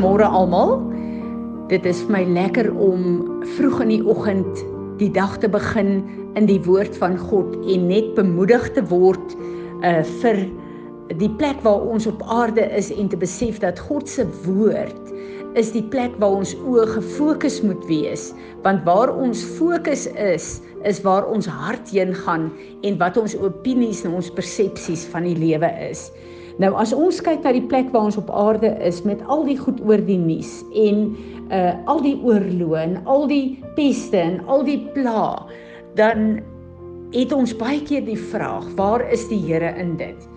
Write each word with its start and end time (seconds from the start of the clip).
Goeiemôre 0.00 0.24
almal. 0.32 0.78
Dit 1.68 1.84
is 1.84 1.98
vir 2.06 2.14
my 2.14 2.20
lekker 2.32 2.70
om 2.72 3.02
vroeg 3.58 3.82
in 3.84 3.90
die 3.92 4.04
oggend 4.08 4.62
die 4.96 5.10
dag 5.12 5.34
te 5.42 5.48
begin 5.52 5.98
in 6.40 6.46
die 6.48 6.56
woord 6.64 6.96
van 6.96 7.18
God 7.20 7.52
en 7.68 7.84
net 7.90 8.08
bemoedig 8.16 8.64
te 8.72 8.80
word 8.88 9.34
uh 9.84 10.00
vir 10.22 10.40
die 11.20 11.28
plek 11.36 11.60
waar 11.66 11.84
ons 11.84 12.08
op 12.08 12.24
aarde 12.32 12.64
is 12.78 12.88
en 12.94 13.12
te 13.12 13.20
besef 13.20 13.60
dat 13.60 13.84
God 13.90 14.08
se 14.08 14.24
woord 14.46 15.12
is 15.60 15.74
die 15.76 15.84
plek 15.92 16.16
waar 16.16 16.38
ons 16.40 16.56
oë 16.64 16.88
gefokus 16.94 17.60
moet 17.60 17.84
wees 17.92 18.30
want 18.64 18.80
waar 18.88 19.12
ons 19.12 19.44
fokus 19.60 20.08
is 20.16 20.48
is 20.88 21.04
waar 21.04 21.28
ons 21.28 21.44
hart 21.60 21.92
heen 21.92 22.16
gaan 22.24 22.48
en 22.88 22.96
wat 23.04 23.20
ons 23.20 23.36
opinies 23.36 24.00
en 24.08 24.16
ons 24.16 24.32
persepsies 24.32 25.04
van 25.12 25.28
die 25.28 25.36
lewe 25.36 25.68
is. 25.92 26.08
Nou 26.60 26.74
as 26.76 26.92
ons 26.92 27.22
kyk 27.24 27.40
na 27.46 27.54
die 27.56 27.64
plek 27.64 27.88
waar 27.94 28.10
ons 28.10 28.18
op 28.20 28.28
aarde 28.36 28.74
is 28.84 29.00
met 29.08 29.22
al 29.32 29.46
die 29.46 29.56
goed 29.56 29.78
oor 29.88 30.00
die 30.04 30.18
nuus 30.20 30.58
en 30.76 31.06
uh 31.48 31.72
al 31.88 32.02
die 32.04 32.18
oorloë 32.20 32.82
en 32.82 32.98
al 33.08 33.24
die 33.30 33.56
peste 33.78 34.20
en 34.20 34.36
al 34.44 34.66
die 34.66 34.78
pla, 34.92 35.46
dan 35.96 36.36
het 37.14 37.32
ons 37.34 37.54
baie 37.56 37.80
keer 37.88 38.04
die 38.06 38.18
vraag, 38.30 38.68
waar 38.78 39.02
is 39.10 39.24
die 39.32 39.40
Here 39.40 39.72
in 39.80 39.96
dit? 39.98 40.28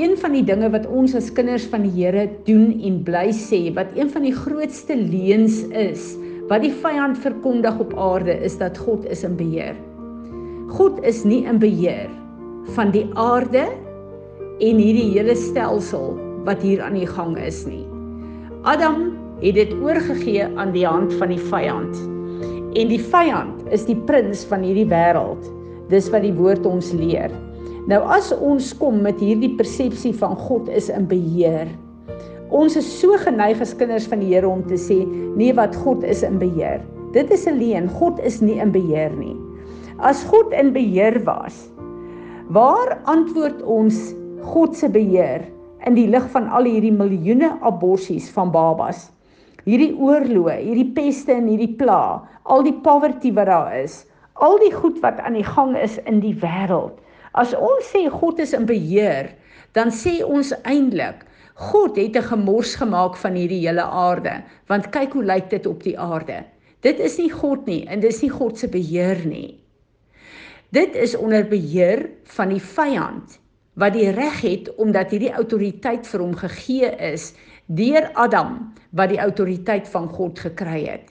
Een 0.00 0.16
van 0.18 0.34
die 0.34 0.44
dinge 0.48 0.72
wat 0.72 0.88
ons 0.88 1.14
as 1.14 1.28
kinders 1.36 1.68
van 1.70 1.84
die 1.86 1.92
Here 1.94 2.26
doen 2.48 2.72
en 2.82 3.02
bly 3.06 3.28
sê, 3.36 3.68
wat 3.76 3.92
een 3.96 4.10
van 4.10 4.26
die 4.26 4.34
grootste 4.34 4.96
leuns 4.96 5.62
is, 5.76 6.14
wat 6.50 6.64
die 6.64 6.74
vyand 6.82 7.20
verkondig 7.20 7.78
op 7.84 7.94
aarde, 8.00 8.34
is 8.48 8.56
dat 8.58 8.80
God 8.80 9.06
is 9.12 9.22
in 9.28 9.36
beheer. 9.38 9.76
God 10.72 10.98
is 11.06 11.22
nie 11.28 11.44
in 11.46 11.60
beheer 11.62 12.08
van 12.74 12.90
die 12.96 13.06
aarde 13.14 13.68
en 14.56 14.78
hierdie 14.80 15.10
hele 15.12 15.34
stelsel 15.36 16.14
wat 16.46 16.62
hier 16.64 16.80
aan 16.84 16.96
die 16.96 17.08
gang 17.08 17.36
is 17.36 17.64
nie. 17.68 17.84
Adam 18.64 19.12
het 19.42 19.58
dit 19.58 19.72
oorgegee 19.84 20.46
aan 20.56 20.72
die 20.72 20.86
hand 20.86 21.12
van 21.20 21.28
die 21.34 21.42
vyand. 21.50 21.98
En 22.76 22.88
die 22.88 23.00
vyand 23.00 23.66
is 23.72 23.84
die 23.88 23.98
prins 24.08 24.44
van 24.48 24.64
hierdie 24.64 24.88
wêreld. 24.88 25.44
Dis 25.92 26.08
wat 26.12 26.24
die 26.24 26.34
woord 26.34 26.66
ons 26.68 26.92
leer. 26.96 27.32
Nou 27.86 28.00
as 28.10 28.32
ons 28.34 28.72
kom 28.80 29.02
met 29.04 29.20
hierdie 29.22 29.52
persepsie 29.58 30.14
van 30.16 30.34
God 30.48 30.70
is 30.72 30.88
in 30.90 31.06
beheer. 31.10 31.68
Ons 32.54 32.78
is 32.78 32.88
so 33.00 33.14
geneig 33.22 33.60
as 33.62 33.74
kinders 33.76 34.06
van 34.10 34.22
die 34.22 34.32
Here 34.32 34.48
om 34.48 34.64
te 34.66 34.78
sê 34.80 35.02
nee 35.36 35.52
wat 35.54 35.76
God 35.84 36.04
is 36.06 36.24
in 36.26 36.40
beheer. 36.42 36.80
Dit 37.12 37.30
is 37.30 37.46
'n 37.46 37.58
leuen. 37.58 37.88
God 38.00 38.18
is 38.20 38.40
nie 38.40 38.58
in 38.58 38.72
beheer 38.72 39.12
nie. 39.14 39.36
As 39.98 40.24
God 40.24 40.52
in 40.52 40.72
beheer 40.72 41.22
was, 41.24 41.70
waar 42.48 42.98
antwoord 43.04 43.62
ons 43.62 44.14
God 44.42 44.76
se 44.76 44.88
beheer 44.92 45.46
in 45.86 45.94
die 45.96 46.08
lig 46.10 46.24
van 46.32 46.48
al 46.52 46.66
hierdie 46.68 46.92
miljoene 46.92 47.54
aborsies 47.64 48.28
van 48.34 48.50
babas. 48.52 49.06
Hierdie 49.64 49.94
oorloë, 49.94 50.58
hierdie 50.60 50.90
peste 50.96 51.34
en 51.34 51.48
hierdie 51.50 51.72
pla, 51.78 52.20
al 52.44 52.64
die 52.66 52.74
poverty 52.84 53.32
wat 53.34 53.48
daar 53.50 53.72
is, 53.78 54.04
al 54.34 54.58
die 54.62 54.72
goed 54.74 54.98
wat 55.02 55.20
aan 55.24 55.38
die 55.38 55.46
gang 55.46 55.72
is 55.78 55.96
in 56.06 56.20
die 56.22 56.34
wêreld. 56.42 56.98
As 57.32 57.54
ons 57.56 57.88
sê 57.92 58.06
God 58.12 58.42
is 58.42 58.52
in 58.56 58.66
beheer, 58.68 59.32
dan 59.76 59.90
sê 59.92 60.20
ons 60.24 60.52
eintlik 60.64 61.24
God 61.56 61.96
het 61.96 62.16
'n 62.16 62.28
gemors 62.28 62.74
gemaak 62.76 63.16
van 63.16 63.34
hierdie 63.34 63.64
hele 63.64 63.82
aarde, 63.82 64.44
want 64.68 64.92
kyk 64.92 65.12
hoe 65.12 65.24
lyk 65.24 65.50
dit 65.50 65.66
op 65.66 65.82
die 65.82 65.98
aarde. 65.98 66.44
Dit 66.82 67.00
is 67.00 67.16
nie 67.18 67.30
God 67.30 67.66
nie 67.66 67.86
en 67.88 68.00
dis 68.00 68.22
nie 68.22 68.30
God 68.30 68.58
se 68.58 68.68
beheer 68.68 69.24
nie. 69.24 69.58
Dit 70.72 70.94
is 70.94 71.16
onder 71.16 71.44
beheer 71.44 72.10
van 72.24 72.48
die 72.48 72.60
vyand 72.60 73.40
wat 73.76 73.94
die 73.96 74.10
reg 74.16 74.40
het 74.40 74.70
omdat 74.80 75.12
hierdie 75.12 75.34
autoriteit 75.36 76.08
vir 76.08 76.24
hom 76.24 76.34
gegee 76.36 76.90
is 77.12 77.30
deur 77.66 78.08
Adam 78.14 78.58
wat 78.96 79.12
die 79.12 79.20
autoriteit 79.20 79.88
van 79.90 80.08
God 80.08 80.38
gekry 80.40 80.86
het. 80.86 81.06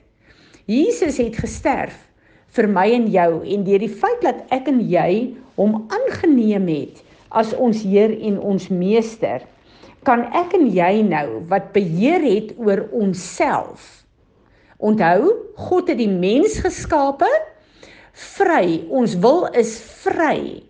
Jesus 0.65 1.19
het 1.21 1.37
gesterf 1.37 1.97
vir 2.55 2.67
my 2.71 2.87
en 2.95 3.09
jou 3.11 3.31
en 3.43 3.65
deur 3.67 3.83
die 3.83 3.91
feit 3.91 4.21
dat 4.23 4.45
ek 4.55 4.69
en 4.71 4.79
jy 4.89 5.35
hom 5.59 5.83
aangeneem 5.93 6.69
het 6.71 7.03
as 7.35 7.51
ons 7.59 7.83
Heer 7.83 8.13
en 8.23 8.39
ons 8.39 8.69
Meester, 8.71 9.43
kan 10.07 10.23
ek 10.37 10.53
en 10.55 10.69
jy 10.71 11.01
nou 11.03 11.41
wat 11.51 11.73
beheer 11.75 12.23
het 12.23 12.53
oor 12.61 12.85
onsself. 12.95 14.05
Onthou, 14.77 15.33
God 15.67 15.89
het 15.91 15.99
die 15.99 16.11
mens 16.11 16.59
geskape 16.63 17.29
vry. 18.35 18.85
Ons 18.93 19.17
wil 19.23 19.47
is 19.57 19.77
vry 20.03 20.63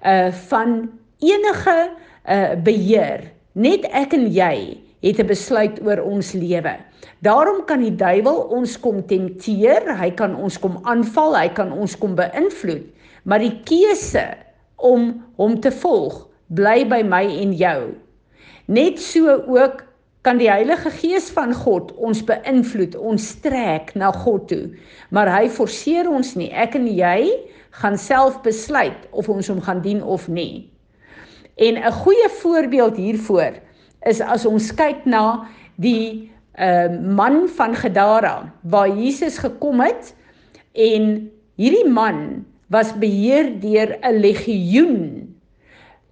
uh 0.00 0.30
van 0.48 0.88
enige 1.20 1.78
uh, 2.28 2.54
beheer. 2.64 3.30
Net 3.52 3.86
ek 3.92 4.14
en 4.16 4.28
jy 4.32 4.80
het 5.00 5.20
'n 5.20 5.26
besluit 5.26 5.80
oor 5.84 6.00
ons 6.04 6.32
lewe. 6.32 6.76
Daarom 7.20 7.64
kan 7.64 7.80
die 7.80 7.96
duiwel 7.96 8.48
ons 8.52 8.80
kom 8.80 9.02
tempteer, 9.06 9.96
hy 9.96 10.10
kan 10.10 10.36
ons 10.36 10.58
kom 10.58 10.78
aanval, 10.84 11.36
hy 11.36 11.48
kan 11.48 11.72
ons 11.72 11.96
kom 11.98 12.14
beïnvloed, 12.14 12.84
maar 13.24 13.38
die 13.38 13.60
keuse 13.64 14.36
om 14.76 15.24
hom 15.36 15.60
te 15.60 15.70
volg 15.70 16.26
bly 16.48 16.84
by 16.88 17.02
my 17.02 17.24
en 17.40 17.52
jou. 17.52 17.94
Net 18.66 19.00
so 19.00 19.42
ook 19.48 19.84
kan 20.22 20.38
die 20.38 20.50
Heilige 20.50 20.90
Gees 20.90 21.30
van 21.32 21.54
God 21.56 21.92
ons 21.96 22.20
beïnvloed, 22.24 22.96
ons 22.96 23.28
trek 23.40 23.94
na 23.96 24.10
God 24.12 24.48
toe. 24.48 24.66
Maar 25.10 25.30
hy 25.32 25.48
forceer 25.48 26.10
ons 26.10 26.34
nie. 26.36 26.50
Ek 26.52 26.76
en 26.76 26.86
jy 26.86 27.30
gaan 27.80 27.96
self 27.98 28.40
besluit 28.44 29.08
of 29.16 29.28
ons 29.32 29.48
hom 29.48 29.62
gaan 29.64 29.80
dien 29.84 30.02
of 30.02 30.28
nie. 30.28 30.68
En 31.60 31.76
'n 31.76 31.92
goeie 31.92 32.28
voorbeeld 32.28 32.96
hiervoor 32.96 33.52
is 34.08 34.20
as 34.20 34.46
ons 34.48 34.72
kyk 34.74 35.04
na 35.04 35.44
die 35.76 36.32
uh 36.56 36.88
man 36.88 37.48
van 37.48 37.76
Gadara 37.76 38.52
waar 38.62 38.88
Jesus 38.88 39.36
gekom 39.38 39.80
het 39.80 40.14
en 40.72 41.28
hierdie 41.60 41.88
man 41.88 42.46
was 42.72 42.96
beheer 42.96 43.52
deur 43.60 43.92
'n 44.00 44.20
legioen 44.24 44.96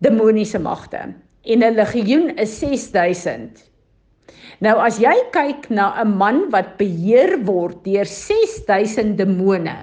demoniese 0.05 0.59
magte 0.59 1.17
en 1.43 1.65
'n 1.65 1.75
legioen 1.75 2.37
is 2.37 2.59
6000. 2.59 3.65
Nou 4.61 4.77
as 4.85 4.99
jy 4.99 5.17
kyk 5.33 5.71
na 5.71 5.97
'n 6.05 6.17
man 6.17 6.51
wat 6.51 6.77
beheer 6.77 7.41
word 7.45 7.85
deur 7.85 8.05
6000 8.05 9.17
demone. 9.17 9.77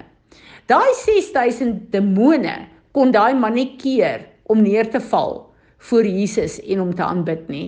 Daai 0.66 0.94
6000 0.94 1.92
demone 1.92 2.68
kon 2.92 3.12
daai 3.12 3.34
man 3.34 3.53
nie 3.53 3.76
keer 3.78 4.30
om 4.44 4.62
neer 4.62 4.90
te 4.90 5.00
val 5.00 5.45
voor 5.90 6.06
Jesus 6.06 6.59
en 6.63 6.81
hom 6.81 6.94
te 6.96 7.03
aanbid 7.03 7.47
nie. 7.51 7.68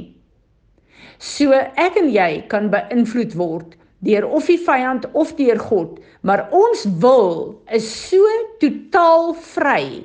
So 1.17 1.53
ek 1.53 1.97
en 1.97 2.11
jy 2.13 2.43
kan 2.51 2.71
beïnvloed 2.73 3.35
word 3.37 3.75
deur 4.05 4.27
of 4.29 4.45
die 4.45 4.59
vyand 4.61 5.07
of 5.17 5.33
deur 5.39 5.57
God, 5.57 5.97
maar 6.21 6.45
ons 6.53 6.85
wil 7.01 7.55
is 7.73 7.87
so 7.89 8.21
totaal 8.61 9.33
vry 9.55 10.03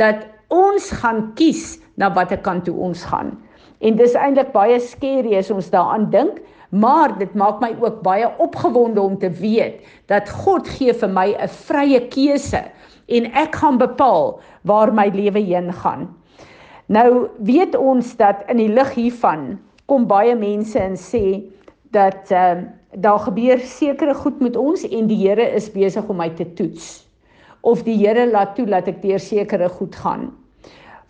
dat 0.00 0.24
ons 0.48 0.88
gaan 1.02 1.26
kies 1.36 1.74
na 2.00 2.08
watter 2.14 2.40
kant 2.40 2.64
toe 2.68 2.74
ons 2.88 3.04
gaan. 3.10 3.34
En 3.84 3.98
dis 4.00 4.16
eintlik 4.16 4.54
baie 4.54 4.78
skerry 4.80 5.36
as 5.36 5.52
ons 5.52 5.68
daaraan 5.72 6.08
dink, 6.12 6.40
maar 6.72 7.12
dit 7.20 7.34
maak 7.38 7.60
my 7.62 7.74
ook 7.82 8.00
baie 8.02 8.26
opgewonde 8.42 9.02
om 9.02 9.18
te 9.20 9.30
weet 9.38 9.84
dat 10.10 10.30
God 10.44 10.68
gee 10.78 10.92
vir 10.92 11.12
my 11.12 11.28
'n 11.36 11.48
vrye 11.68 12.00
keuse 12.08 12.64
en 13.08 13.24
ek 13.32 13.60
gaan 13.60 13.78
bepaal 13.78 14.40
waar 14.64 14.92
my 14.92 15.08
lewe 15.12 15.40
heen 15.40 15.72
gaan. 15.72 16.08
Nou 16.86 17.28
weet 17.40 17.76
ons 17.76 18.16
dat 18.16 18.44
in 18.52 18.60
die 18.60 18.68
lig 18.68 18.90
hiervan 18.94 19.54
kom 19.88 20.04
baie 20.08 20.34
mense 20.36 20.78
en 20.78 20.98
sê 21.00 21.42
dat 21.94 22.32
ehm 22.32 22.64
uh, 22.64 22.72
daar 22.94 23.18
gebeur 23.18 23.58
sekere 23.58 24.14
goed 24.14 24.38
met 24.40 24.56
ons 24.56 24.84
en 24.86 25.08
die 25.10 25.18
Here 25.18 25.42
is 25.58 25.72
besig 25.72 26.06
om 26.08 26.20
my 26.22 26.28
te 26.30 26.46
toets 26.54 27.02
of 27.66 27.82
die 27.82 27.96
Here 27.98 28.26
laat 28.30 28.54
toe 28.54 28.66
dat 28.70 28.86
ek 28.86 29.00
deur 29.02 29.18
sekere 29.18 29.68
goed 29.68 29.96
gaan. 29.96 30.28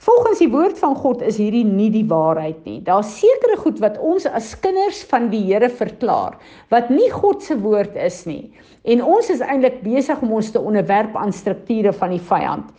Volgens 0.05 0.41
die 0.41 0.49
woord 0.49 0.79
van 0.79 0.95
God 0.97 1.23
is 1.23 1.37
hierdie 1.41 1.65
nie 1.65 1.91
die 1.93 2.07
waarheid 2.09 2.65
nie. 2.65 2.81
Daar's 2.85 3.13
sekere 3.21 3.57
goed 3.61 3.79
wat 3.81 3.99
ons 3.99 4.25
as 4.27 4.55
kinders 4.61 5.03
van 5.11 5.29
die 5.33 5.43
Here 5.47 5.69
verklaar 5.69 6.39
wat 6.73 6.89
nie 6.89 7.11
God 7.13 7.45
se 7.45 7.57
woord 7.61 7.97
is 8.01 8.23
nie. 8.29 8.53
En 8.85 9.05
ons 9.05 9.31
is 9.33 9.45
eintlik 9.45 9.83
besig 9.85 10.21
om 10.25 10.33
ons 10.41 10.51
te 10.53 10.61
onderwerp 10.61 11.17
aan 11.17 11.33
strukture 11.33 11.93
van 11.93 12.17
die 12.17 12.25
vyand. 12.33 12.73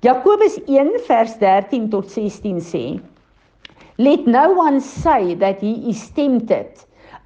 Jakobus 0.00 0.60
1 0.68 0.98
vers 1.08 1.34
13 1.34 1.90
tot 1.90 2.08
16 2.08 2.60
sê: 2.60 3.00
Let 3.98 4.28
no 4.28 4.52
one 4.52 4.80
say 4.80 5.34
that 5.34 5.58
he 5.60 5.90
is 5.90 6.08
tempted. 6.10 6.70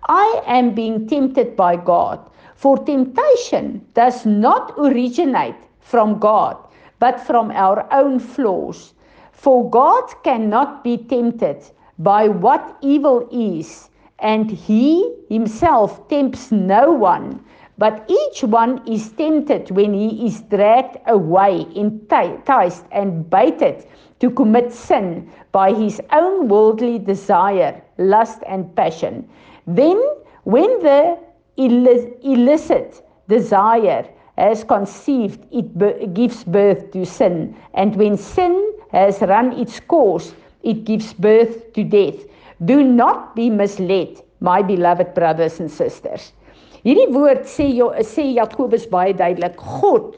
I 0.09 0.41
am 0.47 0.73
being 0.73 1.07
tempted 1.07 1.55
by 1.55 1.77
God. 1.77 2.21
For 2.57 2.79
temptation 2.79 3.85
does 3.93 4.25
not 4.25 4.73
originate 4.79 5.61
from 5.81 6.19
God, 6.19 6.57
but 6.99 7.21
from 7.21 7.51
our 7.51 7.87
own 7.93 8.19
flaws. 8.19 8.95
For 9.33 9.69
God 9.69 10.09
cannot 10.25 10.83
be 10.83 10.97
tempted 10.97 11.61
by 11.99 12.29
what 12.29 12.79
evil 12.81 13.29
is, 13.31 13.91
and 14.19 14.51
he 14.51 15.13
himself 15.29 16.09
tempts 16.09 16.51
no 16.51 16.91
one. 16.91 17.45
But 17.79 18.05
each 18.09 18.45
one 18.45 18.83
is 18.87 19.11
tempted 19.13 19.71
when 19.71 19.95
he 19.95 20.27
is 20.27 20.43
dragged 20.43 20.99
away, 21.07 21.67
enticed, 21.75 22.85
and 22.93 23.29
baited 23.29 23.87
to 24.21 24.31
commit 24.31 24.73
sin 24.73 25.29
by 25.53 25.73
his 25.73 26.01
own 26.13 26.49
worldly 26.49 26.99
desire, 26.99 27.83
lust, 27.99 28.43
and 28.47 28.75
passion. 28.77 29.29
Then, 29.67 30.01
When 30.45 30.81
the 30.81 31.19
illicit 31.57 33.03
desire 33.29 34.09
has 34.37 34.65
conceived, 34.65 35.47
it 35.53 36.15
gives 36.15 36.43
birth 36.45 36.91
to 36.93 37.07
sin. 37.07 37.55
And 37.75 37.95
when 37.97 38.17
sin 38.17 38.73
has 38.91 39.21
run 39.21 39.53
its 39.53 39.79
course, 39.79 40.35
it 40.63 40.85
gives 40.85 41.13
birth 41.13 41.73
to 41.75 41.85
death. 41.85 42.27
Do 42.65 42.83
not 42.83 43.37
be 43.37 43.51
misled, 43.51 44.23
my 44.41 44.63
beloved 44.63 45.15
brothers 45.15 45.61
and 45.61 45.71
sisters. 45.71 46.33
Hierdie 46.83 47.11
woord 47.15 47.47
sê 47.47 47.69
sê 48.07 48.27
Jakobus 48.35 48.89
baie 48.91 49.15
duidelik. 49.15 49.57
God 49.57 50.17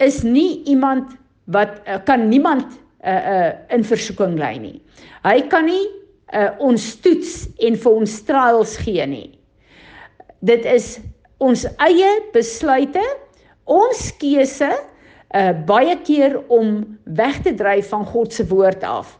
is 0.00 0.22
nie 0.24 0.62
iemand 0.66 1.16
wat 1.52 1.80
uh, 1.86 1.98
kan 2.04 2.28
niemand 2.28 2.66
uh, 3.04 3.10
uh, 3.10 3.52
in 3.74 3.84
versoeking 3.84 4.38
lei 4.38 4.56
nie. 4.58 4.78
Hy 5.24 5.40
kan 5.52 5.68
nie 5.68 5.84
uh, 6.32 6.52
ons 6.64 6.94
toets 7.04 7.48
en 7.64 7.76
vir 7.76 8.00
ons 8.02 8.18
trials 8.28 8.76
gee 8.84 9.06
nie. 9.08 9.30
Dit 10.40 10.64
is 10.68 10.96
ons 11.42 11.64
eie 11.84 12.10
besluite, 12.34 13.02
ons 13.68 14.08
keuse 14.20 14.70
uh 15.36 15.52
baie 15.68 15.92
keer 16.08 16.38
om 16.48 16.78
weg 17.18 17.42
te 17.44 17.52
dryf 17.52 17.90
van 17.92 18.06
God 18.08 18.32
se 18.32 18.46
woord 18.48 18.84
af. 18.86 19.10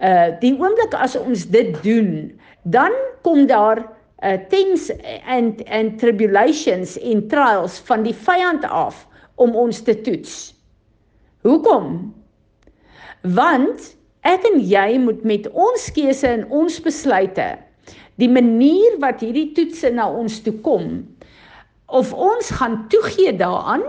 Uh 0.00 0.32
die 0.40 0.54
oomblik 0.56 0.94
as 0.96 1.18
ons 1.20 1.44
dit 1.52 1.74
doen, 1.84 2.30
dan 2.64 2.94
kom 3.26 3.44
daar 3.50 3.82
uh 4.22 4.36
things 4.52 4.90
and 5.24 5.62
and 5.66 5.98
tribulations 6.00 6.96
in 6.96 7.28
trials 7.28 7.78
van 7.88 8.04
die 8.04 8.14
vyand 8.14 8.64
af 8.64 9.06
om 9.40 9.56
ons 9.56 9.80
te 9.82 9.94
toets. 10.04 10.52
Hoekom? 11.46 12.12
Want 13.22 13.94
ek 14.28 14.44
en 14.44 14.60
jy 14.60 14.98
moet 15.00 15.24
met 15.24 15.48
ons 15.56 15.88
keuse 15.96 16.28
en 16.28 16.44
ons 16.52 16.80
besluite 16.84 17.48
die 18.20 18.28
manier 18.28 18.98
wat 19.00 19.22
hierdie 19.24 19.50
toetse 19.56 19.88
na 19.94 20.08
ons 20.12 20.42
toe 20.44 20.54
kom 20.64 20.98
of 21.88 22.12
ons 22.12 22.50
gaan 22.60 22.82
toegee 22.92 23.32
daaraan 23.36 23.86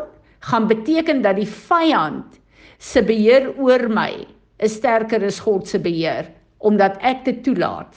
gaan 0.47 0.67
beteken 0.71 1.21
dat 1.25 1.37
die 1.37 1.49
vyand 1.49 2.39
se 2.81 3.03
beheer 3.05 3.51
oor 3.59 3.89
my 3.91 4.23
is 4.63 4.77
sterker 4.79 5.21
as 5.27 5.41
God 5.43 5.67
se 5.67 5.81
beheer 5.81 6.31
omdat 6.61 6.97
ek 7.01 7.25
dit 7.25 7.39
toelaat. 7.43 7.91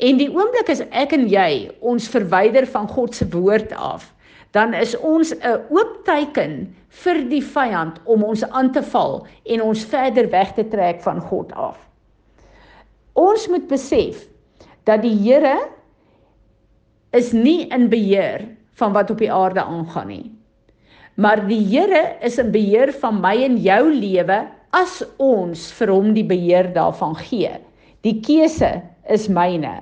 En 0.00 0.18
die 0.18 0.30
oomblik 0.32 0.70
as 0.72 0.80
ek 0.90 1.12
en 1.12 1.28
jy 1.28 1.70
ons 1.80 2.08
verwyder 2.08 2.66
van 2.66 2.88
God 2.88 3.14
se 3.14 3.28
woord 3.32 3.72
af, 3.76 4.08
dan 4.52 4.74
is 4.74 4.94
ons 5.00 5.32
'n 5.32 5.60
oop 5.70 6.04
teken 6.04 6.74
vir 7.04 7.22
die 7.28 7.42
vyand 7.42 8.00
om 8.04 8.24
ons 8.24 8.44
aan 8.50 8.72
te 8.72 8.82
val 8.82 9.26
en 9.44 9.62
ons 9.62 9.84
verder 9.84 10.28
weg 10.30 10.52
te 10.54 10.64
trek 10.68 11.00
van 11.00 11.20
God 11.20 11.52
af. 11.52 11.78
Ons 13.12 13.48
moet 13.48 13.68
besef 13.68 14.28
dat 14.84 15.02
die 15.02 15.16
Here 15.16 15.68
is 17.12 17.32
nie 17.32 17.68
in 17.68 17.88
beheer 17.88 18.48
van 18.80 18.92
wat 18.92 19.10
op 19.10 19.18
die 19.18 19.32
aarde 19.32 19.62
aangaan 19.62 20.08
nie. 20.08 20.32
Maar 21.14 21.46
die 21.48 21.60
Here 21.60 22.16
is 22.24 22.38
in 22.38 22.52
beheer 22.52 22.92
van 22.92 23.20
my 23.20 23.36
en 23.44 23.56
jou 23.60 23.92
lewe 23.92 24.48
as 24.72 25.02
ons 25.20 25.68
vir 25.72 25.92
hom 25.92 26.14
die 26.16 26.24
beheer 26.24 26.72
daarvan 26.72 27.14
gee. 27.28 27.52
Die 28.02 28.20
keuse 28.24 28.80
is 29.08 29.28
myne. 29.28 29.80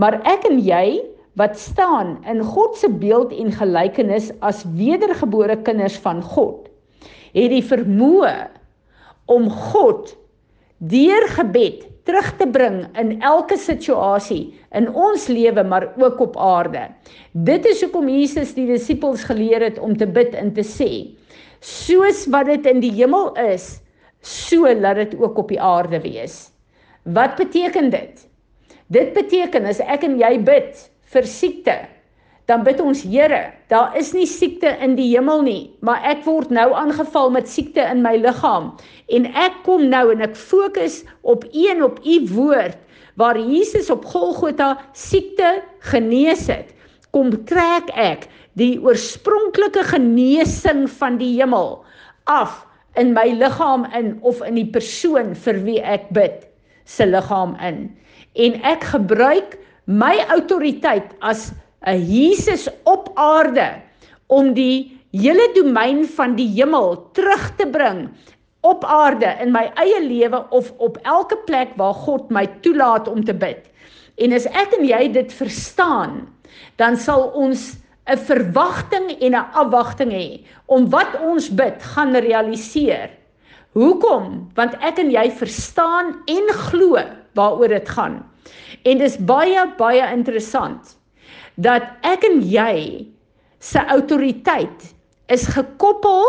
Maar 0.00 0.20
ek 0.28 0.46
en 0.48 0.60
jy 0.64 1.00
wat 1.38 1.58
staan 1.58 2.18
in 2.28 2.42
God 2.44 2.76
se 2.76 2.88
beeld 2.90 3.32
en 3.32 3.52
gelykenis 3.54 4.30
as 4.40 4.64
wedergebore 4.76 5.56
kinders 5.62 5.98
van 6.02 6.22
God, 6.22 6.66
het 7.34 7.52
die 7.52 7.62
vermoë 7.64 8.34
om 9.30 9.46
God 9.70 10.16
deur 10.80 11.26
gebed 11.36 11.86
terug 12.08 12.30
te 12.40 12.46
bring 12.48 12.82
in 12.98 13.18
elke 13.22 13.58
situasie 13.60 14.50
in 14.74 14.88
ons 14.88 15.28
lewe 15.30 15.62
maar 15.66 15.90
ook 16.00 16.20
op 16.24 16.38
aarde. 16.40 16.88
Dit 17.32 17.66
is 17.68 17.82
hoekom 17.84 18.08
Jesus 18.10 18.54
die 18.56 18.66
disippels 18.70 19.22
geleer 19.28 19.62
het 19.68 19.78
om 19.78 19.96
te 19.96 20.08
bid 20.08 20.34
en 20.34 20.50
te 20.56 20.64
sê: 20.66 20.90
Soos 21.60 22.24
wat 22.32 22.48
dit 22.48 22.66
in 22.66 22.80
die 22.82 22.92
hemel 22.96 23.34
is, 23.52 23.78
so 24.24 24.66
laat 24.80 24.96
dit 25.04 25.14
ook 25.20 25.38
op 25.38 25.52
die 25.52 25.60
aarde 25.60 26.00
wees. 26.02 26.48
Wat 27.04 27.36
beteken 27.36 27.90
dit? 27.92 28.26
Dit 28.90 29.12
beteken 29.14 29.68
as 29.70 29.78
ek 29.78 30.02
en 30.02 30.16
jy 30.18 30.32
bid 30.42 30.78
vir 31.12 31.26
siekte, 31.26 31.76
dan 32.50 32.64
bid 32.66 32.80
ons 32.82 33.04
Here, 33.06 33.52
daar 33.70 33.94
is 33.98 34.10
nie 34.16 34.26
siekte 34.26 34.72
in 34.82 34.96
die 34.98 35.06
hemel 35.12 35.44
nie, 35.46 35.60
maar 35.86 36.02
ek 36.10 36.24
word 36.26 36.50
nou 36.50 36.72
aangeval 36.74 37.30
met 37.30 37.46
siekte 37.46 37.84
in 37.86 38.02
my 38.02 38.16
liggaam 38.18 38.72
en 39.14 39.28
ek 39.38 39.60
kom 39.62 39.84
nou 39.92 40.08
en 40.10 40.24
ek 40.26 40.34
fokus 40.34 41.04
op 41.22 41.46
een 41.54 41.84
op 41.86 42.00
u 42.02 42.16
woord 42.32 42.80
waar 43.20 43.38
Jesus 43.38 43.92
op 43.94 44.08
Golgotha 44.10 44.72
siekte 44.96 45.60
genees 45.92 46.48
het. 46.50 46.74
Kom 47.14 47.30
trek 47.46 47.94
ek 47.94 48.26
die 48.58 48.74
oorspronklike 48.82 49.86
genesing 49.92 50.88
van 50.98 51.22
die 51.22 51.36
hemel 51.36 51.76
af 52.26 52.64
in 52.98 53.14
my 53.14 53.28
liggaam 53.38 53.86
in 53.94 54.16
of 54.26 54.42
in 54.46 54.58
die 54.58 54.66
persoon 54.66 55.36
vir 55.46 55.62
wie 55.62 55.78
ek 55.78 56.10
bid 56.16 56.48
se 56.90 57.06
liggaam 57.06 57.54
in. 57.62 57.84
En 58.34 58.62
ek 58.62 58.84
gebruik 58.92 59.58
my 59.84 60.14
autoriteit 60.30 61.10
as 61.20 61.50
'n 61.86 61.98
Jesus 61.98 62.68
op 62.84 63.10
aarde 63.14 63.82
om 64.28 64.54
die 64.54 65.00
hele 65.10 65.50
domein 65.54 66.04
van 66.06 66.36
die 66.36 66.46
hemel 66.46 67.10
terug 67.12 67.56
te 67.56 67.66
bring 67.66 68.08
op 68.60 68.84
aarde 68.84 69.36
in 69.40 69.50
my 69.52 69.70
eie 69.74 70.00
lewe 70.04 70.44
of 70.50 70.72
op 70.78 70.98
elke 71.02 71.36
plek 71.46 71.72
waar 71.76 71.94
God 71.94 72.30
my 72.30 72.46
toelaat 72.60 73.08
om 73.08 73.24
te 73.24 73.34
bid. 73.34 73.66
En 74.20 74.32
as 74.32 74.46
ek 74.46 74.76
en 74.78 74.84
jy 74.84 75.08
dit 75.12 75.32
verstaan, 75.32 76.28
dan 76.76 76.96
sal 76.96 77.32
ons 77.34 77.80
'n 78.06 78.18
verwagting 78.18 79.10
en 79.20 79.32
'n 79.34 79.50
afwagting 79.54 80.12
hê 80.12 80.44
om 80.66 80.90
wat 80.90 81.18
ons 81.20 81.48
bid 81.48 81.82
gaan 81.82 82.14
realiseer. 82.14 83.10
Hoekom? 83.72 84.50
Want 84.54 84.74
ek 84.80 84.98
en 84.98 85.10
jy 85.10 85.30
verstaan 85.30 86.22
en 86.26 86.46
glo 86.70 86.98
waaroor 87.40 87.72
dit 87.72 87.88
gaan. 87.96 88.20
En 88.84 89.00
dis 89.00 89.16
baie 89.28 89.64
baie 89.80 90.04
interessant 90.12 90.96
dat 91.60 91.88
ek 92.06 92.24
en 92.28 92.40
jy 92.44 92.76
se 93.60 93.82
autoriteit 93.92 94.86
is 95.32 95.44
gekoppel 95.52 96.24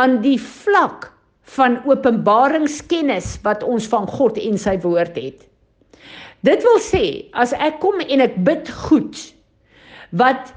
aan 0.00 0.20
die 0.22 0.38
vlak 0.40 1.10
van 1.54 1.78
openbaringskennis 1.86 3.36
wat 3.44 3.62
ons 3.66 3.86
van 3.90 4.06
God 4.08 4.38
en 4.40 4.58
sy 4.58 4.76
woord 4.82 5.18
het. 5.18 5.44
Dit 6.44 6.64
wil 6.64 6.80
sê 6.82 7.04
as 7.32 7.54
ek 7.56 7.80
kom 7.82 8.00
en 8.04 8.24
ek 8.24 8.36
bid 8.46 8.70
goed 8.86 9.18
wat 10.18 10.52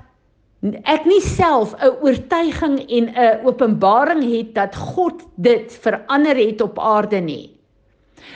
ek 0.89 1.05
nie 1.05 1.22
self 1.22 1.75
'n 1.79 1.93
oortuiging 2.01 2.79
en 2.89 3.05
'n 3.13 3.46
openbaring 3.46 4.24
het 4.24 4.53
dat 4.55 4.75
God 4.75 5.24
dit 5.36 5.72
verander 5.72 6.36
het 6.36 6.62
op 6.62 6.79
aarde 6.79 7.22
nie. 7.22 7.56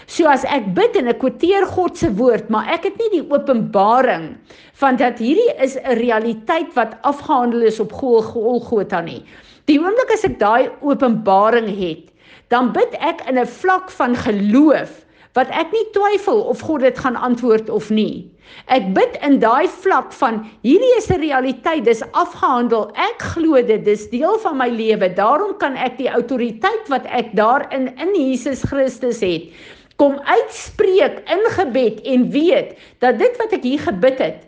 So 0.08 0.28
as 0.30 0.44
ek 0.46 0.74
bid 0.78 0.98
en 1.00 1.10
ek 1.12 1.20
kwoteer 1.22 1.66
God 1.74 1.98
se 1.98 2.10
woord, 2.20 2.50
maar 2.54 2.70
ek 2.74 2.90
het 2.90 2.98
nie 3.02 3.10
die 3.18 3.24
openbaring 3.34 4.36
van 4.82 4.98
dat 5.02 5.22
hierdie 5.24 5.54
is 5.64 5.78
'n 5.78 5.98
realiteit 6.02 6.74
wat 6.76 6.98
afgehandel 7.04 7.62
is 7.70 7.80
op 7.80 7.94
Golgotha 7.94 9.02
nie. 9.02 9.24
Die 9.66 9.80
oomblik 9.80 10.12
as 10.14 10.26
ek 10.26 10.40
daai 10.40 10.70
openbaring 10.82 11.70
het, 11.70 12.12
dan 12.50 12.72
bid 12.74 12.94
ek 13.00 13.24
in 13.30 13.40
'n 13.40 13.48
vlak 13.48 13.92
van 13.92 14.16
geloof 14.16 15.06
wat 15.38 15.52
ek 15.56 15.72
nie 15.72 15.86
twyfel 15.96 16.44
of 16.52 16.62
God 16.68 16.84
dit 16.84 16.98
gaan 17.00 17.16
antwoord 17.16 17.70
of 17.70 17.90
nie. 17.90 18.28
Ek 18.68 18.90
bid 18.96 19.16
in 19.24 19.40
daai 19.40 19.68
vlak 19.82 20.12
van 20.20 20.42
hierdie 20.66 20.92
is 20.98 21.08
'n 21.10 21.22
realiteit, 21.24 21.86
dis 21.86 22.04
afgehandel. 22.12 22.92
Ek 22.96 23.22
glo 23.34 23.62
dit, 23.62 23.86
dis 23.86 24.10
deel 24.10 24.38
van 24.44 24.58
my 24.58 24.68
lewe. 24.68 25.08
Daarom 25.16 25.58
kan 25.58 25.76
ek 25.76 25.98
die 25.98 26.10
autoriteit 26.10 26.90
wat 26.90 27.06
ek 27.06 27.32
daarin 27.36 27.94
in 27.98 28.12
Jesus 28.16 28.64
Christus 28.64 29.22
het, 29.22 29.52
kom 29.96 30.20
uitspreek 30.20 31.22
in 31.30 31.44
gebed 31.56 32.02
en 32.02 32.30
weet 32.32 32.76
dat 33.00 33.20
dit 33.20 33.38
wat 33.38 33.54
ek 33.54 33.64
hier 33.64 33.80
gebid 33.80 34.20
het, 34.20 34.40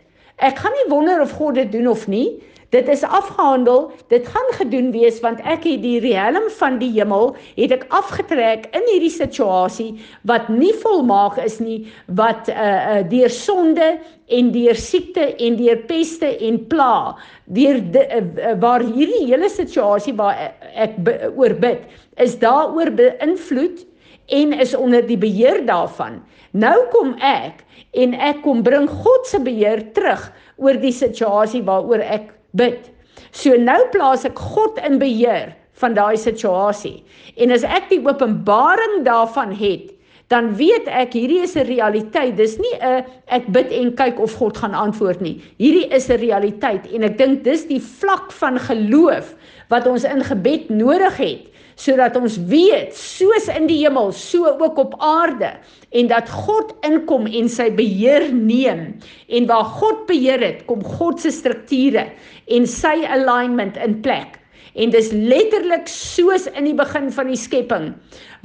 ek 0.42 0.58
gaan 0.58 0.72
nie 0.72 0.90
wonder 0.90 1.20
of 1.22 1.32
God 1.38 1.54
dit 1.54 1.72
doen 1.72 1.88
of 1.88 2.08
nie. 2.08 2.42
Dit 2.74 2.88
is 2.90 3.04
afgehandel, 3.06 3.92
dit 4.10 4.26
gaan 4.26 4.48
gedoen 4.58 4.88
wees 4.90 5.20
want 5.22 5.38
ek 5.46 5.62
het 5.68 5.82
die 5.84 6.00
riem 6.02 6.48
van 6.58 6.80
die 6.80 6.90
hemel 6.96 7.36
het 7.54 7.70
ek 7.76 7.84
afgetrek 7.94 8.66
in 8.74 8.82
hierdie 8.88 9.12
situasie 9.14 9.92
wat 10.26 10.48
nie 10.50 10.72
volmaak 10.82 11.38
is 11.44 11.60
nie, 11.62 11.84
wat 12.18 12.50
uh 12.50 12.66
uh 12.96 12.98
deur 13.12 13.30
sonde 13.30 13.92
en 14.26 14.50
deur 14.56 14.74
siekte 14.74 15.28
en 15.38 15.60
deur 15.60 15.84
peste 15.86 16.32
en 16.48 16.58
pla, 16.66 17.14
deur 17.46 17.78
uh, 17.78 18.56
waar 18.58 18.82
hierdie 18.82 19.22
hele 19.28 19.52
situasie 19.52 20.16
waar 20.18 20.50
ek 20.74 20.98
oor 21.36 21.54
bid, 21.54 21.86
is 22.18 22.34
daaroor 22.42 22.90
beïnvloed 22.98 23.86
en 24.34 24.54
is 24.66 24.74
onder 24.74 25.06
die 25.06 25.20
beheer 25.20 25.62
daarvan. 25.68 26.24
Nou 26.50 26.78
kom 26.90 27.14
ek 27.22 27.62
en 27.94 28.18
ek 28.18 28.42
kom 28.42 28.66
bring 28.66 28.90
God 28.90 29.28
se 29.30 29.38
beheer 29.38 29.92
terug 29.94 30.32
oor 30.58 30.80
die 30.80 30.94
situasie 30.94 31.62
waaroor 31.62 32.02
ek 32.02 32.32
bid. 32.58 32.90
So 33.34 33.56
nou 33.58 33.80
plaas 33.94 34.26
ek 34.28 34.38
God 34.38 34.78
in 34.86 34.98
beheer 35.02 35.54
van 35.82 35.96
daai 35.96 36.16
situasie. 36.20 37.02
En 37.38 37.54
as 37.54 37.66
ek 37.66 37.88
die 37.90 38.02
openbaring 38.04 39.02
daarvan 39.06 39.54
het, 39.58 39.93
dan 40.32 40.54
weet 40.56 40.88
ek 40.88 41.12
hierdie 41.12 41.42
is 41.44 41.56
'n 41.56 41.66
realiteit. 41.68 42.36
Dis 42.36 42.56
nie 42.58 42.76
'n 42.80 43.04
ek 43.28 43.46
bid 43.52 43.72
en 43.72 43.94
kyk 43.94 44.18
of 44.18 44.34
God 44.34 44.56
gaan 44.56 44.74
antwoord 44.74 45.20
nie. 45.20 45.40
Hierdie 45.58 45.88
is 45.92 46.08
'n 46.08 46.18
realiteit 46.18 46.86
en 46.92 47.02
ek 47.02 47.18
dink 47.18 47.44
dis 47.44 47.66
die 47.66 47.80
vlak 47.80 48.32
van 48.32 48.58
geloof 48.58 49.34
wat 49.68 49.86
ons 49.86 50.04
in 50.04 50.24
gebed 50.24 50.70
nodig 50.70 51.16
het 51.16 51.44
sodat 51.74 52.16
ons 52.16 52.36
weet 52.50 52.94
soos 52.94 53.48
in 53.50 53.66
die 53.66 53.80
hemel 53.82 54.12
so 54.14 54.46
ook 54.46 54.78
op 54.78 54.94
aarde 55.02 55.50
en 55.90 56.10
dat 56.10 56.30
God 56.30 56.74
inkom 56.86 57.26
en 57.26 57.48
sy 57.50 57.70
beheer 57.74 58.30
neem 58.34 58.94
en 59.28 59.48
waar 59.50 59.66
God 59.80 60.06
beheer 60.06 60.42
het 60.42 60.64
kom 60.70 60.84
God 60.84 61.20
se 61.20 61.34
strukture 61.34 62.06
en 62.46 62.66
sy 62.70 63.02
alignment 63.16 63.78
in 63.82 63.98
plek 64.04 64.38
en 64.74 64.90
dis 64.90 65.10
letterlik 65.14 65.86
soos 65.90 66.48
in 66.50 66.66
die 66.66 66.76
begin 66.76 67.10
van 67.14 67.30
die 67.30 67.38
skepping 67.38 67.92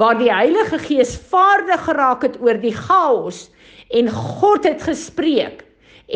waar 0.01 0.17
die 0.19 0.31
Heilige 0.31 0.79
Gees 0.83 1.15
vaardig 1.31 1.81
geraak 1.88 2.25
het 2.27 2.38
oor 2.43 2.59
die 2.62 2.75
chaos 2.75 3.48
en 3.95 4.12
God 4.13 4.67
het 4.67 4.83
gespreek 4.86 5.65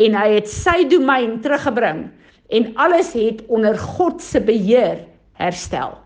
en 0.04 0.14
hy 0.18 0.28
het 0.36 0.50
sy 0.50 0.84
domein 0.90 1.40
teruggebring 1.42 2.06
en 2.54 2.70
alles 2.78 3.12
het 3.16 3.42
onder 3.48 3.78
God 3.78 4.22
se 4.22 4.40
beheer 4.42 5.02
herstel. 5.40 5.96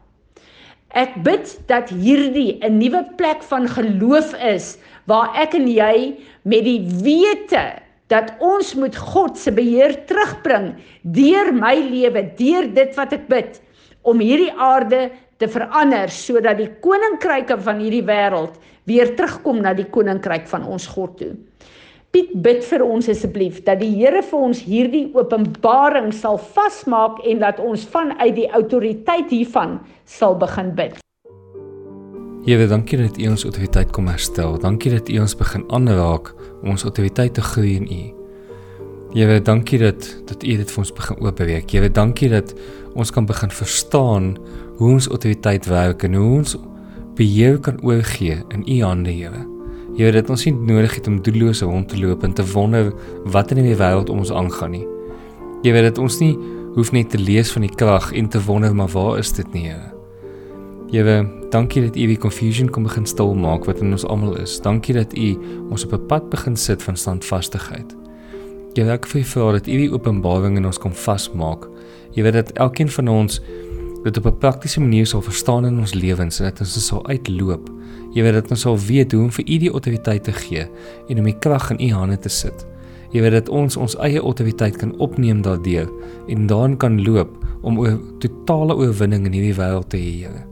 Ek 0.97 1.19
bid 1.25 1.51
dat 1.69 1.91
hierdie 1.93 2.59
'n 2.65 2.79
nuwe 2.81 3.05
plek 3.17 3.43
van 3.43 3.69
geloof 3.69 4.33
is 4.41 4.79
waar 5.05 5.35
ek 5.37 5.55
en 5.55 5.69
jy 5.69 6.17
met 6.45 6.65
die 6.65 6.81
wete 7.05 7.83
dat 8.09 8.33
ons 8.41 8.75
moet 8.75 8.97
God 8.97 9.37
se 9.37 9.53
beheer 9.53 9.93
terugbring 10.09 10.75
deur 11.03 11.53
my 11.53 11.77
lewe, 11.77 12.23
deur 12.37 12.65
dit 12.73 12.97
wat 12.97 13.13
ek 13.13 13.29
bid 13.29 13.61
om 14.03 14.21
hierdie 14.23 14.53
aarde 14.53 15.09
te 15.39 15.49
verander 15.51 16.11
sodat 16.13 16.59
die 16.59 16.71
koninkryke 16.83 17.59
van 17.63 17.83
hierdie 17.83 18.05
wêreld 18.07 18.57
weer 18.89 19.15
terugkom 19.17 19.61
na 19.63 19.75
die 19.77 19.87
koninkryk 19.93 20.49
van 20.51 20.65
ons 20.67 20.89
God 20.91 21.19
toe. 21.21 21.35
Piet 22.09 22.31
bid 22.41 22.63
vir 22.65 22.83
ons 22.87 23.09
asseblief 23.13 23.61
dat 23.67 23.83
die 23.83 23.91
Here 23.99 24.23
vir 24.25 24.47
ons 24.47 24.63
hierdie 24.65 25.11
openbaring 25.13 26.09
sal 26.17 26.41
vasmaak 26.41 27.21
en 27.29 27.45
dat 27.45 27.61
ons 27.61 27.85
vanuit 27.93 28.33
die 28.39 28.49
autoriteit 28.57 29.29
hiervan 29.29 29.77
sal 30.09 30.39
begin 30.41 30.73
bid. 30.79 30.97
Here, 32.49 32.65
dankie 32.65 32.97
dat 32.97 33.19
U 33.21 33.29
ons 33.29 33.45
autoriteit 33.45 33.93
kom 33.93 34.09
herstel. 34.09 34.57
Dankie 34.63 34.95
dat 34.95 35.13
U 35.13 35.19
ons 35.21 35.37
begin 35.37 35.69
aanraak 35.69 36.33
om 36.63 36.73
ons 36.73 36.89
autoriteit 36.89 37.37
te 37.37 37.45
groei 37.45 37.77
in 37.77 37.93
U. 37.93 38.18
Here, 39.09 39.41
dankie 39.41 39.79
dat 39.81 40.05
dat 40.29 40.43
U 40.45 40.57
dit 40.61 40.71
vir 40.71 40.81
ons 40.83 40.91
begin 40.93 41.21
oopbreek. 41.25 41.71
Here, 41.73 41.89
dankie 41.89 42.29
dat 42.29 42.53
ons 42.93 43.09
kan 43.11 43.25
begin 43.25 43.51
verstaan 43.51 44.35
hoe 44.77 44.91
ons 44.99 45.09
autoriteit 45.09 45.65
werk 45.67 46.03
en 46.05 46.15
hoe 46.15 46.27
ons 46.43 46.57
beheer 47.17 47.57
kan 47.59 47.81
oorgee 47.81 48.37
in 48.53 48.67
U 48.69 48.83
hande, 48.85 49.11
Here. 49.11 49.47
Here, 49.97 50.13
dit 50.13 50.29
ons 50.31 50.45
nie 50.45 50.53
nodig 50.53 50.99
het 50.99 51.09
om 51.09 51.23
doelloos 51.25 51.65
rond 51.65 51.89
te 51.89 51.97
loop 51.97 52.27
en 52.27 52.37
te 52.37 52.45
wonder 52.53 52.93
wat 53.25 53.55
in 53.57 53.65
die 53.65 53.79
wêreld 53.79 54.13
om 54.13 54.21
ons 54.21 54.33
aangaan 54.33 54.77
nie. 54.77 54.85
Jy 55.65 55.73
weet 55.73 55.89
dit 55.89 56.01
ons 56.05 56.19
nie 56.21 56.35
hoef 56.77 56.93
net 56.93 57.09
te 57.11 57.19
lees 57.19 57.49
van 57.55 57.65
die 57.65 57.73
krag 57.73 58.11
en 58.13 58.29
te 58.29 58.43
wonder 58.45 58.77
maar 58.77 58.93
waar 58.93 59.23
is 59.23 59.33
dit 59.33 59.49
nie, 59.57 59.71
Here. 59.71 59.95
Jewe, 60.93 61.23
dankie 61.53 61.81
dat 61.85 61.97
U 61.97 62.05
die 62.13 62.21
confusion 62.21 62.69
kom 62.69 62.85
begin 62.85 63.09
stil 63.09 63.33
maak 63.37 63.65
wat 63.69 63.81
in 63.81 63.97
ons 63.97 64.05
almal 64.05 64.37
is. 64.45 64.61
Dankie 64.61 64.95
dat 64.97 65.17
U 65.17 65.33
ons 65.71 65.85
op 65.89 65.97
'n 65.97 66.07
pad 66.07 66.29
begin 66.29 66.57
sit 66.57 66.83
van 66.83 66.97
standvastigheid. 66.97 67.97
Jy 68.79 68.85
werk 68.87 69.09
vir 69.11 69.25
vir 69.27 69.57
dat 69.59 69.67
U 69.67 69.79
die 69.81 69.91
openbaring 69.91 70.57
in 70.61 70.69
ons 70.69 70.79
kom 70.79 70.95
vasmaak. 70.95 71.67
Jy 72.15 72.23
weet 72.23 72.37
dat 72.39 72.53
elkeen 72.63 72.91
van 72.95 73.09
ons 73.11 73.41
dit 74.05 74.17
op 74.17 74.27
'n 74.27 74.39
praktiese 74.39 74.81
manier 74.81 75.07
sal 75.07 75.23
verstaan 75.23 75.67
in 75.67 75.79
ons 75.79 75.95
lewens 75.95 76.39
en 76.39 76.47
dat 76.47 76.61
ons 76.61 76.75
dit 76.75 76.83
sal 76.83 77.03
uitloop 77.07 77.67
Jy 78.17 78.25
weet 78.25 78.39
dat 78.39 78.51
ons 78.55 78.65
sal 78.65 78.79
weet 78.81 79.13
hoe 79.13 79.27
om 79.27 79.33
vir 79.37 79.45
U 79.45 79.59
die 79.65 79.71
autoriteit 79.71 80.25
te 80.25 80.33
gee 80.33 80.65
en 81.09 81.21
om 81.21 81.29
die 81.29 81.37
krag 81.45 81.69
in 81.75 81.81
U 81.89 81.91
hande 81.93 82.17
te 82.25 82.33
sit. 82.33 82.65
Jy 83.13 83.23
weet 83.25 83.37
dat 83.37 83.51
ons 83.53 83.77
ons 83.81 83.97
eie 84.05 84.21
autoriteit 84.21 84.77
kan 84.81 84.95
opneem 85.05 85.43
daardeur 85.45 85.89
en 86.29 86.49
daarin 86.49 86.77
kan 86.81 86.99
loop 87.05 87.37
om 87.63 87.79
'n 87.85 88.01
totale 88.21 88.77
oorwinning 88.77 89.27
in 89.27 89.33
hierdie 89.33 89.55
wêreld 89.55 89.89
te 89.89 89.97
hê, 89.97 90.25
Here. 90.25 90.45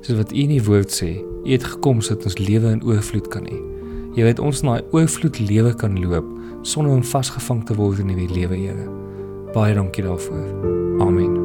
Soos 0.00 0.16
wat 0.16 0.32
U 0.32 0.36
in 0.36 0.48
die 0.48 0.64
woord 0.64 0.90
sê, 0.90 1.22
U 1.44 1.50
het 1.50 1.64
gekom 1.64 2.00
sodat 2.00 2.24
ons 2.24 2.38
lewe 2.38 2.70
in 2.70 2.84
oorvloed 2.84 3.28
kan 3.28 3.44
hê. 3.44 3.75
Jy 4.16 4.24
weet 4.24 4.38
ons 4.40 4.62
na 4.64 4.78
'n 4.78 4.84
oorvloed 4.96 5.38
lewe 5.38 5.74
kan 5.76 5.98
loop 6.00 6.24
sonder 6.62 6.92
om 6.92 7.04
vasgevang 7.04 7.64
te 7.66 7.74
word 7.74 7.98
in 7.98 8.08
hierdie 8.08 8.32
lewe, 8.32 8.56
Here. 8.56 8.88
Baie 9.52 9.74
dankie 9.74 10.02
daarvoor. 10.02 10.46
Amen. 11.00 11.35